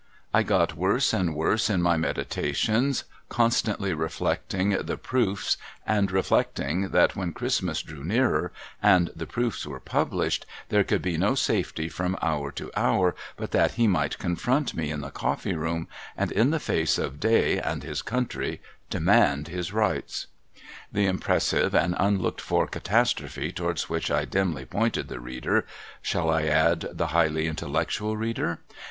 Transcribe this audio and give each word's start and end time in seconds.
I 0.33 0.41
got 0.41 0.73
worse 0.75 1.13
and 1.13 1.35
worse 1.35 1.69
in 1.69 1.79
my 1.79 1.95
meditations, 1.95 3.03
constantly 3.29 3.93
reflecting' 3.93 4.69
The 4.89 4.97
Proofs,' 4.97 5.57
and 5.85 6.11
reflecting 6.11 6.89
that 6.89 7.15
when 7.15 7.33
Christmas 7.33 7.83
drew 7.83 8.03
nearer, 8.03 8.51
and 8.81 9.11
the 9.15 9.27
Proofs 9.27 9.67
were 9.67 9.79
published, 9.79 10.47
there 10.69 10.83
could 10.83 11.03
be 11.03 11.19
no 11.19 11.35
safety 11.35 11.87
from 11.87 12.17
hour 12.19 12.51
to 12.53 12.71
hour 12.75 13.13
but 13.37 13.51
that 13.51 13.73
He 13.75 13.85
might 13.87 14.17
confront 14.17 14.73
me 14.73 14.89
in 14.89 15.01
the 15.01 15.11
Coffee 15.11 15.53
room, 15.53 15.87
and 16.17 16.31
in 16.31 16.49
the 16.49 16.59
face 16.59 16.97
of 16.97 17.19
day 17.19 17.59
and 17.59 17.83
his 17.83 18.01
country 18.01 18.59
demand 18.89 19.49
his 19.49 19.71
rights. 19.71 20.25
The 20.91 21.05
impressive 21.05 21.75
and 21.75 21.95
unlooked 21.99 22.41
for 22.41 22.65
catastrophe 22.65 23.51
towards 23.51 23.87
which 23.87 24.09
I 24.09 24.25
dimly 24.25 24.65
pointed 24.65 25.09
the 25.09 25.19
reader 25.19 25.63
(shall 26.01 26.31
I 26.31 26.45
add, 26.47 26.87
the 26.91 27.09
highly 27.13 27.45
intellectual 27.45 28.17
reader?) 28.17 28.61